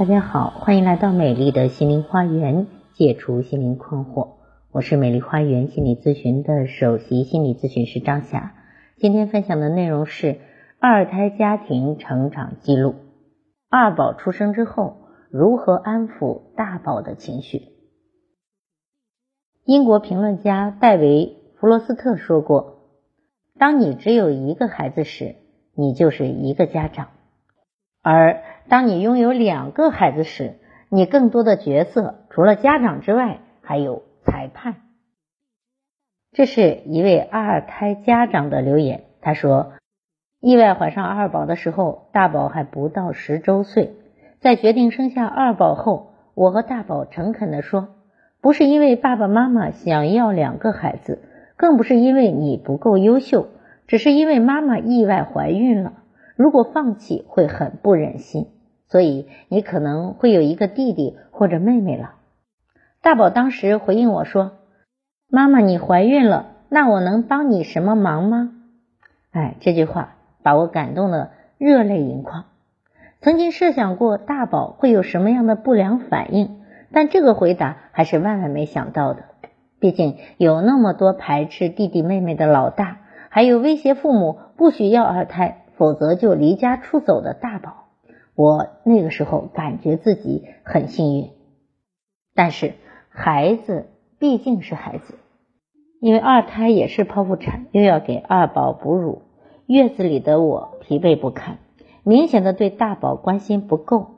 [0.00, 4.28] 大家好，欢迎来到美丽的心灵花园，解除心灵困惑。
[4.72, 8.54] 我是美丽花园心理咨询的首席心理咨询师张霞。
[8.96, 10.38] 今天分享的内容是
[10.78, 12.94] 二胎家庭成长记录。
[13.68, 14.96] 二宝出生之后，
[15.28, 17.60] 如何安抚大宝的情绪？
[19.66, 22.88] 英国评论家戴维·弗罗斯特说过
[23.60, 25.36] ：“当你只有一个孩子时，
[25.74, 27.08] 你就是一个家长；
[28.00, 30.54] 而当你拥有两个孩子时，
[30.88, 34.76] 你更多的角色除了家长之外，还有裁判。”
[36.32, 39.04] 这是一位二胎家长的留言。
[39.20, 39.72] 他说
[40.40, 43.94] ：“意外怀上二宝的时候，大宝还不到十周岁。
[44.40, 47.88] 在决定生下二宝后，我和大宝诚恳的说。”
[48.42, 51.18] 不是因为爸爸妈妈想要两个孩子，
[51.58, 53.48] 更不是因为你不够优秀，
[53.86, 55.92] 只是因为妈妈意外怀孕了。
[56.36, 58.46] 如果放弃会很不忍心，
[58.90, 62.14] 所以你可能会有一个弟弟或者妹妹了。
[63.00, 64.52] 大宝当时回应我说
[65.30, 68.52] ：“妈妈，你怀孕了，那我能帮你什么忙吗？”
[69.32, 72.44] 哎，这句话把我感动的热泪盈眶。
[73.20, 76.60] 曾经设想过大宝会有什么样的不良反应。
[76.92, 79.22] 但这个回答还是万万没想到的。
[79.78, 82.98] 毕竟有那么多排斥弟弟妹妹的老大，
[83.28, 87.79] 还有威胁父母不许要二胎，否则就离家出走的大宝。
[88.40, 91.28] 我那个时候感觉自己很幸运。
[92.34, 92.72] 但是
[93.10, 95.18] 孩子毕竟是孩子，
[96.00, 99.20] 因为二胎也是剖腹产，又要给二宝哺乳，
[99.66, 101.58] 月子里的我疲惫不堪，
[102.02, 104.12] 明显的对大宝关心不够。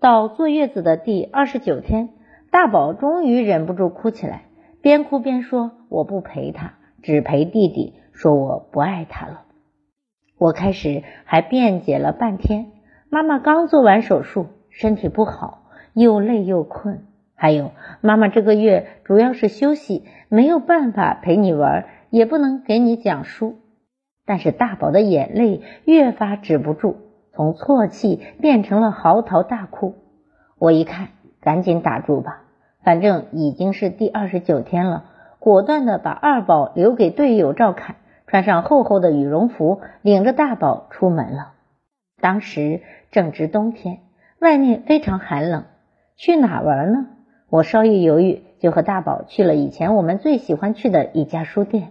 [0.00, 2.08] 到坐月子的第二十九天，
[2.50, 4.44] 大宝终于忍不住哭起来，
[4.80, 9.42] 边哭边说：“我不陪他，只陪弟弟，说我不爱他了。”
[10.40, 12.70] 我开始还辩解了半天，
[13.10, 15.62] 妈妈刚做完手术，身体不好，
[15.94, 17.70] 又累又困，还有
[18.02, 23.56] 妈妈这个月主要是休息，没有办法陪你玩，也不能给你讲书。
[24.26, 26.96] 但是大宝的眼泪越发止不住。
[27.32, 29.94] 从啜泣变成了嚎啕大哭，
[30.58, 31.08] 我一看，
[31.40, 32.42] 赶紧打住吧，
[32.82, 35.04] 反正已经是第二十九天了，
[35.38, 37.96] 果断的把二宝留给队友照看，
[38.26, 41.52] 穿上厚厚的羽绒服，领着大宝出门了。
[42.20, 42.80] 当时
[43.10, 43.98] 正值冬天，
[44.40, 45.64] 外面非常寒冷，
[46.16, 47.06] 去哪玩呢？
[47.50, 51.90] 我稍一犹豫，就和大宝去了以前我们最喜欢去的一家书店，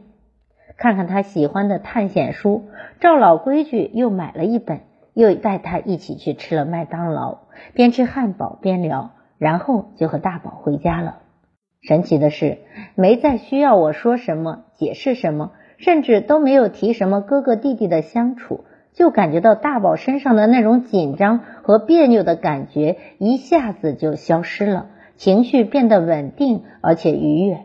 [0.77, 4.81] 看看他喜欢的探险书，照老规矩又买了一本。
[5.13, 7.39] 又带他一起去吃了麦当劳，
[7.73, 11.23] 边吃汉堡边聊，然后就和大宝回家了。
[11.81, 12.59] 神奇的是，
[12.93, 18.66] 没再需要我说什么解释什么，甚至都没有提什么哥哥弟弟的相处，
[18.97, 24.88] 就感觉到大宝身上的那种紧张和别扭的感觉一下子就消失了，
[25.18, 27.59] 情绪变得稳定而且愉悦。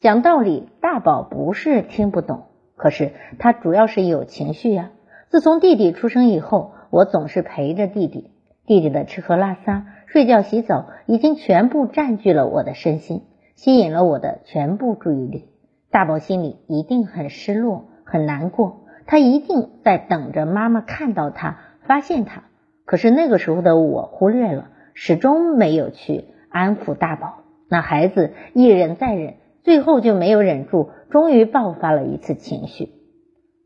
[0.00, 4.92] 讲道理，大宝不是听不懂，可是他主要是有情绪呀。
[5.28, 8.30] 自从弟弟出生以后，我总是陪着弟弟。
[8.64, 13.24] 弟弟的吃喝拉撒、睡觉、洗澡，已经全部占据了我的身心，
[13.56, 15.50] 吸引了我的全部注意力。
[15.90, 18.79] 大宝心里一定很失落、很难过，
[19.10, 22.44] 他一定在等着妈妈看到他、发现他。
[22.84, 27.40] 可是那个时候的我忽略了，始终没有去安抚大宝。
[27.68, 29.34] 那孩子一忍再忍，
[29.64, 32.90] 最后就没有忍住，终于爆发了一次情绪。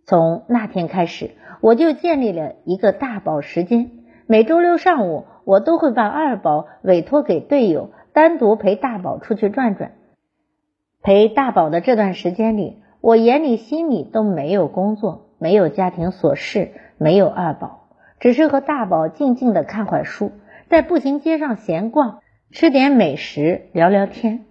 [0.06, 1.32] 从那天开始。
[1.61, 3.91] 我就建立了一个大宝时间，
[4.26, 9.93] 每周六上午，我都会把二宝委托给队友，单独陪大宝出去转转。
[11.03, 17.89] 陪大宝的这段时间里，我眼里心里都没有工作，没有家庭琐事，没有二宝，
[18.21, 20.33] 只是和大宝静静的看会书，
[20.69, 24.44] 在步行街上闲逛，吃点美食，聊聊天。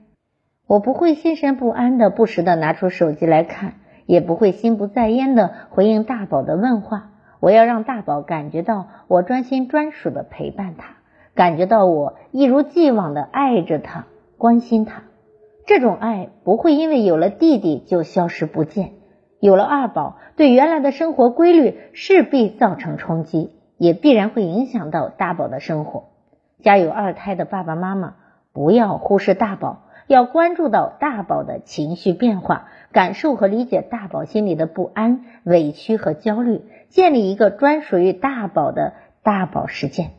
[0.68, 3.76] 我不会心神不安的不时的拿出手机来看。
[4.06, 7.12] 也不会心不在焉的回应大宝的问话。
[7.40, 10.98] 我要让大宝感觉到我专心专属的陪伴他，
[11.36, 14.07] 感觉到我一如既往的爱着他，
[14.38, 15.04] 关心他。
[15.66, 18.92] 这种爱不会因为有了弟弟就消失不见。
[19.44, 26.06] 有了二宝，对原来的生活规律势必造成冲击，也必然会影响到大宝的生活。
[26.62, 28.16] 家有二胎的爸爸妈妈，
[28.54, 29.81] 不要忽视大宝。
[30.07, 38.94] 要关注到大宝的情绪变化，感受和理解大宝心里的不安、委屈和焦虑，建立一个专属于大宝的
[39.24, 40.12] 大宝时间。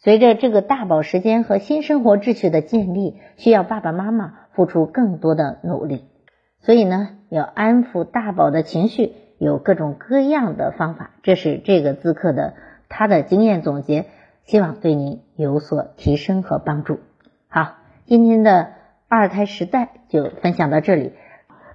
[0.00, 6.06] 随着这个大宝时间和新生活秩序的建立，需要爸爸妈妈付出更多的努力。
[6.62, 11.10] 所以呢，要安抚大宝的情绪，有各种各样的方法。
[11.22, 12.54] 这是这个咨客的
[12.88, 14.06] 他的经验总结，
[14.44, 17.00] 希望对您有所提升和帮助。
[17.48, 17.74] 好，
[18.06, 18.70] 今天的
[19.08, 21.12] 二胎时代就分享到这里，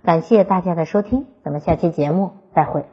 [0.03, 2.85] 感谢大家的收听，咱们下期节目再会。